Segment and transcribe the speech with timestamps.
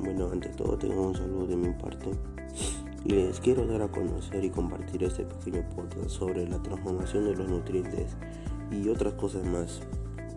[0.00, 2.10] Bueno, ante todo tengo un saludo de mi parte.
[3.04, 7.48] Les quiero dar a conocer y compartir este pequeño podcast sobre la transformación de los
[7.48, 8.16] nutrientes
[8.70, 9.80] y otras cosas más.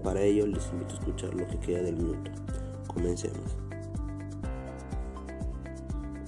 [0.03, 2.31] Para ello les invito a escuchar lo que queda del minuto.
[2.87, 3.55] Comencemos.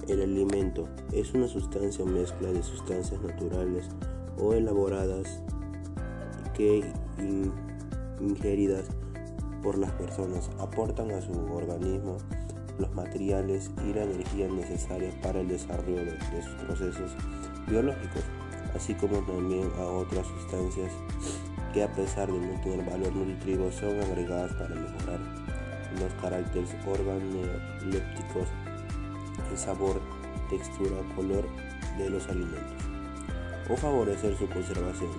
[0.06, 3.88] El alimento es una sustancia o mezcla de sustancias naturales
[4.38, 5.42] o elaboradas
[6.54, 6.84] que
[8.20, 8.86] ingeridas
[9.60, 12.18] por las personas aportan a su organismo
[12.78, 17.12] los materiales y la energía necesarias para el desarrollo de, sus procesos
[17.68, 18.24] biológicos,
[18.74, 20.92] así como también a otras sustancias
[21.72, 25.20] que a pesar de no tener valor nutritivo son agregadas para mejorar
[25.98, 28.48] los caracteres organolépticos,
[29.50, 30.00] el sabor,
[30.50, 31.44] textura, color
[31.98, 32.84] de los alimentos
[33.70, 35.10] o favorecer su conservación.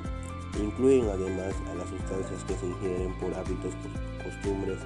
[0.62, 3.74] Incluyen además a las sustancias que se ingieren por hábitos,
[4.24, 4.80] costumbres,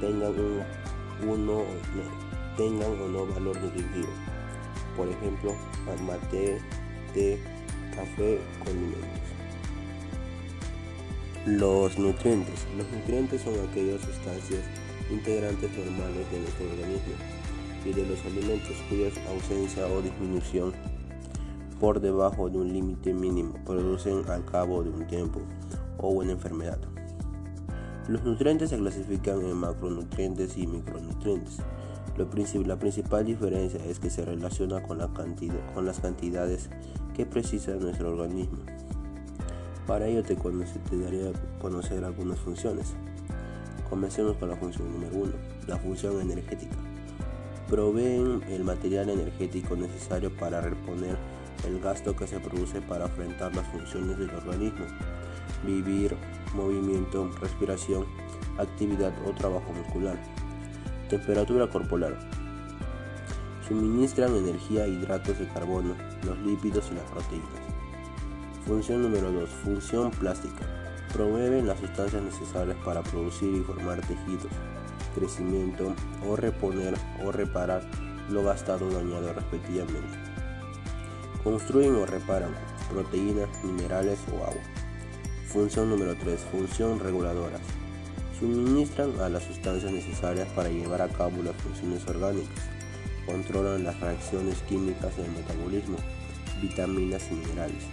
[0.00, 0.62] tengan un
[1.26, 1.62] uno
[2.56, 4.08] tengan o no valor nutritivo.
[4.96, 5.54] Por ejemplo,
[6.06, 6.60] mate,
[7.14, 7.38] té,
[7.94, 9.08] café, condimentos.
[11.46, 12.66] Los nutrientes.
[12.76, 14.60] Los nutrientes son aquellas sustancias
[15.10, 17.14] integrantes normales de nuestro organismo
[17.84, 20.72] y de los alimentos cuya ausencia o disminución
[21.80, 25.40] por debajo de un límite mínimo producen al cabo de un tiempo
[25.98, 26.78] o una enfermedad.
[28.08, 31.58] Los nutrientes se clasifican en macronutrientes y micronutrientes.
[32.66, 36.68] la principal diferencia es que se relaciona con, las cantidades
[37.14, 38.58] que precisa nuestro organismo.
[39.86, 42.92] Para ello te, te daría a conocer algunas funciones.
[43.88, 45.32] Comencemos con la función número 1,
[45.68, 46.76] la función energética.
[47.68, 51.16] Proveen el material energético necesario para reponer
[51.68, 54.86] el gasto que se produce para afrontar las funciones del organismo
[55.64, 56.16] vivir,
[56.54, 58.06] movimiento, respiración,
[58.58, 60.16] actividad o trabajo muscular.
[61.08, 62.18] Temperatura corporal.
[63.66, 65.94] Suministran energía, hidratos de carbono,
[66.26, 67.48] los lípidos y las proteínas.
[68.66, 69.48] Función número 2.
[69.64, 70.66] Función plástica.
[71.12, 74.50] Promueven las sustancias necesarias para producir y formar tejidos,
[75.14, 75.94] crecimiento
[76.26, 76.94] o reponer
[77.24, 77.82] o reparar
[78.30, 80.18] lo gastado o dañado respectivamente.
[81.44, 82.54] Construyen o reparan
[82.90, 84.81] proteínas, minerales o agua.
[85.52, 86.40] Función número 3.
[86.50, 87.60] Función reguladoras.
[88.40, 92.64] Suministran a las sustancias necesarias para llevar a cabo las funciones orgánicas.
[93.26, 95.98] Controlan las reacciones químicas del metabolismo,
[96.62, 97.84] vitaminas y minerales.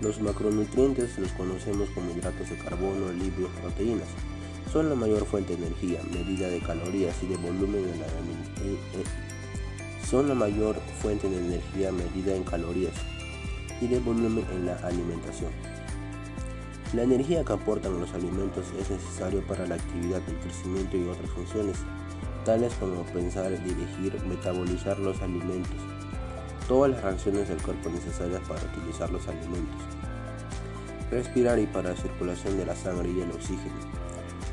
[0.00, 4.08] Los macronutrientes los conocemos como hidratos de carbono, lípidos, proteínas.
[4.72, 8.06] Son la mayor fuente de energía, medida de calorías y de volumen en la
[10.08, 12.94] son la mayor fuente de energía medida en calorías
[13.80, 15.79] y de volumen en la alimentación.
[16.92, 21.30] La energía que aportan los alimentos es necesaria para la actividad, el crecimiento y otras
[21.30, 21.76] funciones,
[22.44, 25.70] tales como pensar, dirigir, metabolizar los alimentos,
[26.66, 29.80] todas las reacciones del cuerpo necesarias para utilizar los alimentos,
[31.12, 33.76] respirar y para la circulación de la sangre y el oxígeno.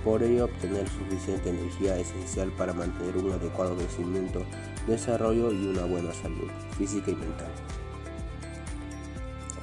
[0.03, 4.45] Por ello, obtener suficiente energía es esencial para mantener un adecuado crecimiento,
[4.85, 7.49] desarrollo y una buena salud física y mental.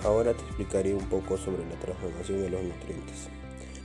[0.04, 3.28] Ahora te explicaré un poco sobre la transformación de los nutrientes.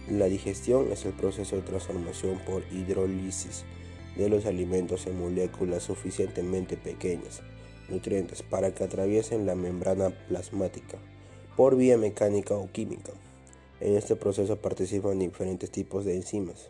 [0.09, 3.63] La digestión es el proceso de transformación por hidrólisis
[4.17, 7.41] de los alimentos en moléculas suficientemente pequeñas,
[7.87, 10.97] nutrientes, para que atraviesen la membrana plasmática
[11.55, 13.13] por vía mecánica o química.
[13.79, 16.69] En este proceso participan diferentes tipos de enzimas.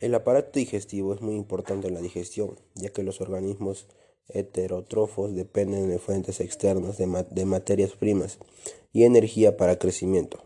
[0.00, 3.86] El aparato digestivo es muy importante en la digestión, ya que los organismos
[4.28, 8.38] heterótrofos dependen de fuentes externas de, materias primas
[8.92, 10.40] y energía para crecimiento,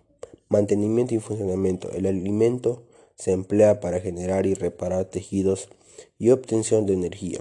[0.49, 1.91] mantenimiento y funcionamiento.
[1.93, 2.83] El alimento
[3.17, 5.69] se emplea para generar y reparar tejidos
[6.19, 7.41] y obtención de energía.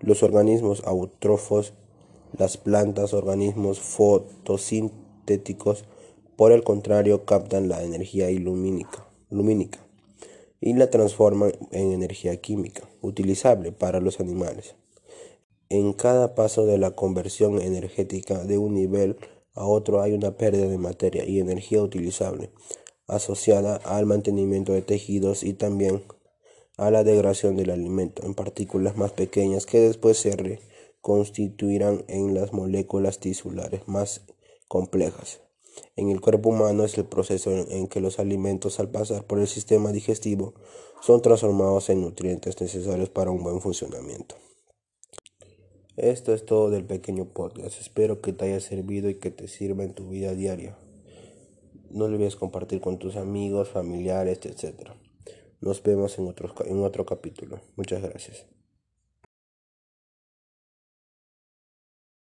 [0.00, 1.74] Los organismos autótrofos,
[2.36, 5.84] las plantas, organismos fotosintéticos,
[6.36, 9.06] por el contrario, captan la energía lumínica,
[10.60, 14.74] y la transforman en energía química, utilizable para los animales.
[15.68, 19.16] En cada paso de la conversión energética de un nivel
[19.52, 22.52] a otro hay una pérdida de materia y energía utilizable,
[23.08, 26.04] asociada al mantenimiento de tejidos y también
[26.76, 32.52] a la degradación del alimento en partículas más pequeñas que después se reconstituirán en las
[32.52, 34.20] moléculas tisulares más
[34.68, 35.40] complejas.
[35.96, 39.48] En el cuerpo humano es el proceso en que los alimentos al pasar por el
[39.48, 40.54] sistema digestivo
[41.00, 44.36] son transformados en nutrientes necesarios para un buen funcionamiento.
[45.96, 47.80] Esto es todo del pequeño podcast.
[47.80, 50.76] Espero que te haya servido y que te sirva en tu vida diaria.
[51.90, 54.90] No olvides compartir con tus amigos, familiares, etc.
[55.62, 57.60] Nos vemos en otro, en otro capítulo.
[57.76, 58.44] Muchas gracias.